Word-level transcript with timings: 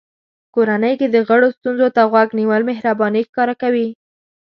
کورنۍ 0.53 0.93
کې 0.99 1.07
د 1.11 1.17
غړو 1.27 1.47
ستونزو 1.57 1.87
ته 1.95 2.01
غوږ 2.11 2.29
نیول 2.39 2.61
مهرباني 2.69 3.21
ښکاره 3.27 3.55
کوي. 3.61 3.87